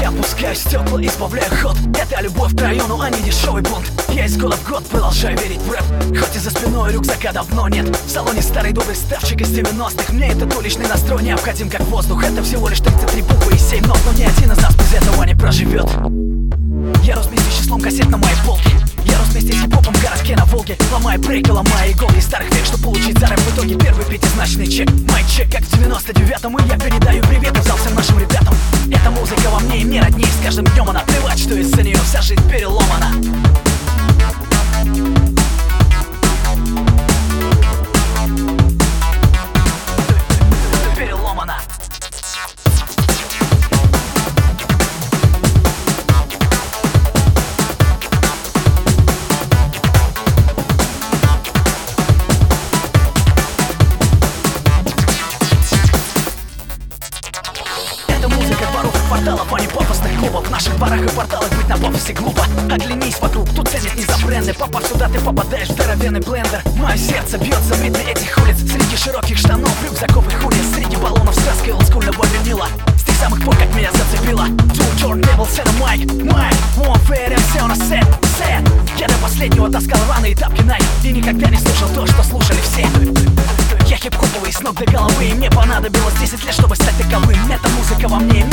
Я 0.00 0.10
пускаю 0.10 0.54
стекла, 0.54 1.02
избавляю 1.02 1.50
ход. 1.62 1.76
Это 1.98 2.22
любовь 2.22 2.54
к 2.54 2.60
району, 2.60 3.00
а 3.00 3.10
не 3.10 3.22
дешевый 3.22 3.62
бунт. 3.62 3.90
Я 4.08 4.26
из 4.26 4.36
года 4.36 4.56
в 4.56 4.68
год 4.68 4.84
продолжаю 4.86 5.38
верить 5.38 5.60
в 5.60 5.70
рэп. 5.70 5.82
Хоть 6.18 6.36
и 6.36 6.38
за 6.38 6.50
спиной 6.50 6.92
рюкзака 6.92 7.32
давно 7.32 7.68
нет. 7.68 7.88
В 8.06 8.10
салоне 8.10 8.42
старый 8.42 8.72
добрый 8.72 8.96
ставчик 8.96 9.40
из 9.40 9.50
90-х 9.50 10.12
Мне 10.12 10.30
этот 10.30 10.54
уличный 10.56 10.88
настрой 10.88 11.22
необходим 11.22 11.70
как 11.70 11.82
воздух. 11.82 12.24
Это 12.24 12.42
всего 12.42 12.68
лишь 12.68 12.80
33 12.80 13.22
буквы 13.22 13.54
и 13.54 13.58
7 13.58 13.86
нот. 13.86 13.98
Но 14.06 14.12
ни 14.12 14.24
один 14.24 14.52
из 14.52 14.58
нас 14.58 14.74
без 14.74 14.94
этого 14.94 15.24
не 15.24 15.34
проживет 15.34 15.88
Я 17.04 17.16
рос 17.16 17.26
вместе 17.26 17.50
с 17.50 17.58
числом 17.62 17.80
кассет 17.80 18.08
на 18.08 18.16
моей 18.16 18.36
полке. 18.46 18.70
Я 19.04 19.18
рос 19.18 19.28
вместе 19.28 19.52
с 19.52 19.62
хип-хопом 19.62 19.92
в 19.92 20.02
городке 20.02 20.34
на 20.34 20.44
Волге. 20.46 20.78
Ломая 20.90 21.18
брейки, 21.18 21.50
ломая 21.50 21.92
иголки 21.92 22.20
старых 22.20 22.50
век 22.54 22.64
Чтобы 22.64 22.84
получить 22.84 23.18
за 23.18 23.26
рэп 23.26 23.38
в 23.38 23.54
итоге 23.54 23.74
первый 23.74 24.04
пятизначный 24.06 24.66
чек. 24.66 24.90
Мой 24.90 25.22
чек 25.28 25.52
как 25.52 25.62
в 25.62 25.74
99-м 25.74 26.58
И 26.58 26.68
я 26.68 26.78
передаю 26.78 27.22
привет 27.24 27.54
зал 27.64 27.76
всем 27.76 27.94
нашим 27.94 28.18
ребятам. 28.18 28.54
Эта 28.90 29.10
музыка 29.10 29.50
во 29.50 29.60
мне 29.60 29.82
и 29.82 29.84
мне 29.84 30.00
родней 30.00 30.26
С 30.26 30.44
каждым 30.44 30.66
днем 30.68 30.88
она 30.88 31.00
плевать, 31.00 31.38
что 31.38 31.54
из-за 31.54 31.82
нее 31.82 31.98
вся 31.98 32.22
жизнь 32.22 32.48
Переломана 32.50 33.12
наших 60.60 60.78
барах 60.78 61.00
и 61.00 61.08
порталах 61.16 61.48
быть 61.56 61.68
на 61.68 61.76
пафосе 61.78 62.12
глупо. 62.12 62.44
Оглянись 62.70 63.18
вокруг, 63.18 63.48
тут 63.54 63.66
ценят 63.68 63.94
не 63.94 64.04
за 64.04 64.26
бренды. 64.26 64.52
Попав 64.52 64.84
сюда, 64.84 65.08
ты 65.08 65.18
попадаешь 65.18 65.68
в 65.68 65.72
здоровенный 65.72 66.20
блендер. 66.20 66.60
Мое 66.76 66.98
сердце 66.98 67.38
бьется 67.38 67.74
в 67.74 67.82
ритме 67.82 68.02
этих 68.02 68.36
улиц. 68.36 68.58
Среди 68.58 68.96
широких 68.96 69.38
штанов, 69.38 69.72
рюкзаков 69.82 70.26
и 70.30 70.36
хули 70.36 70.58
Среди 70.74 70.96
баллонов 70.96 71.34
с 71.34 71.42
краской 71.42 71.72
олдскульного 71.72 72.26
винила. 72.26 72.66
С 72.98 73.04
тех 73.04 73.16
самых 73.16 73.42
пор, 73.42 73.56
как 73.56 73.74
меня 73.74 73.90
зацепило. 73.92 74.48
Two 74.74 74.84
turntables 75.00 75.58
and 75.58 75.68
a 75.68 75.72
mic, 75.80 76.06
mic 76.24 76.54
One 76.76 77.00
fair 77.08 77.32
and 77.32 77.40
все 77.50 77.66
на 77.66 77.74
сет, 77.74 78.06
сет 78.38 78.62
Я 78.98 79.08
до 79.08 79.14
последнего 79.22 79.70
таскал 79.70 80.00
раны 80.14 80.32
и 80.32 80.34
тапки 80.34 80.60
Nike 80.60 80.84
И 81.04 81.12
никогда 81.12 81.48
не 81.48 81.56
слушал 81.56 81.88
то, 81.94 82.06
что 82.06 82.22
слушали 82.22 82.60
все. 82.60 82.86
Я 83.86 83.96
хип-хоповый 83.96 84.52
с 84.52 84.60
ног 84.60 84.76
до 84.76 84.84
головы 84.84 85.24
И 85.24 85.32
мне 85.34 85.50
понадобилось 85.50 86.14
10 86.20 86.44
лет, 86.44 86.54
чтобы 86.54 86.76
стать 86.76 86.96
таковым. 86.96 87.38
Эта 87.50 87.68
музыка 87.70 88.08
во 88.08 88.18
мне, 88.18 88.44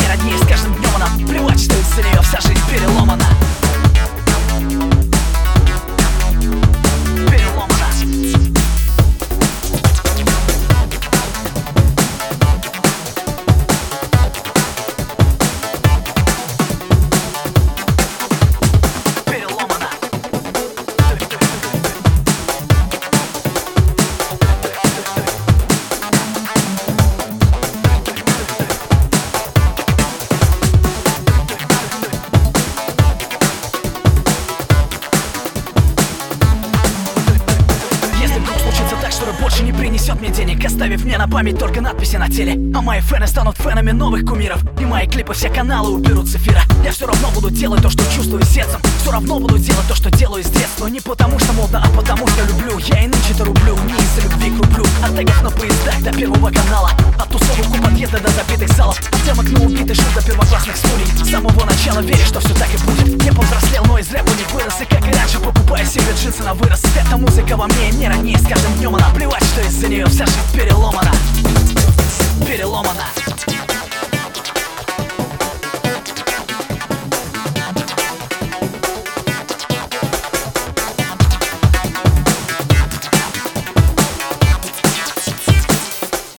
принесет 40.07 40.21
мне 40.21 40.29
денег 40.29 40.65
Оставив 40.65 41.05
мне 41.05 41.17
на 41.17 41.27
память 41.27 41.57
только 41.57 41.81
надписи 41.81 42.17
на 42.17 42.29
теле. 42.29 42.53
А 42.75 42.81
мои 42.81 42.99
фэны 42.99 43.25
станут 43.25 43.55
фэнами 43.57 43.91
новых 43.91 44.25
кумиров. 44.25 44.61
И 44.79 44.85
мои 44.85 45.07
клипы 45.07 45.33
все 45.33 45.49
каналы 45.49 45.91
уберут 45.91 46.27
с 46.27 46.35
эфира. 46.35 46.61
Я 46.83 46.91
все 46.91 47.07
равно 47.07 47.29
буду 47.33 47.49
делать 47.49 47.81
то, 47.81 47.89
что 47.89 48.03
чувствую 48.13 48.43
сердцем. 48.43 48.79
Все 49.01 49.11
равно 49.11 49.39
буду 49.39 49.57
делать 49.57 49.87
то, 49.87 49.95
что 49.95 50.11
делаю 50.11 50.43
с 50.43 50.47
детства. 50.47 50.87
Не 50.87 50.99
потому 50.99 51.39
что 51.39 51.53
модно, 51.53 51.83
а 51.83 51.97
потому 51.97 52.27
что 52.27 52.45
люблю. 52.45 52.77
Я 52.79 53.05
и 53.05 53.07
нынче-то 53.07 53.45
рублю, 53.45 53.77
не 53.85 53.93
из-за 53.93 54.21
любви 54.23 54.51
к 54.51 54.63
рублю 54.63 54.85
От 55.03 55.17
тегов 55.17 55.41
на 55.41 55.49
поездах 55.51 56.01
до 56.03 56.11
первого 56.11 56.51
канала. 56.51 56.91
От 57.17 57.29
тусовок 57.29 57.79
у 57.79 57.83
подъезда 57.83 58.19
до 58.19 58.29
забитых 58.29 58.75
залов. 58.75 58.99
От 58.99 59.23
темок 59.23 59.49
на 59.49 59.65
убитый 59.65 59.95
шут 59.95 60.13
до 60.13 60.21
первоклассных 60.21 60.75
студий 60.75 61.25
С 61.25 61.31
самого 61.31 61.65
начала 61.65 62.01
верю, 62.01 62.25
что 62.25 62.39
все 62.39 62.53
так 62.55 62.67
и 62.73 62.77
будет. 62.85 63.23
Я 63.23 63.33
повзрослел, 63.33 63.85
но 63.85 63.97
из 63.97 64.11
рэпа 64.11 64.29
не 64.29 64.53
вырос. 64.53 64.81
И 64.81 64.85
как 64.85 65.07
и 65.07 65.11
раньше 65.15 65.39
покупаю 65.39 65.85
себе 65.85 66.11
джинсы 66.21 66.43
на 66.43 66.53
вырос. 66.53 66.83
Эта 66.95 67.17
музыка 67.17 67.55
во 67.55 67.67
мне 67.67 67.89
и 67.89 67.93
мне 67.93 68.09
роднее 68.09 68.37
С 68.37 68.43
каждым 68.47 68.73
днем 68.73 68.95
она 68.95 69.09
плевать, 69.15 69.43
из-за 69.77 69.89
нее 69.89 70.07
вся 70.07 70.25
жизнь 70.25 70.39
переломана 70.55 71.11
Переломана 72.47 73.05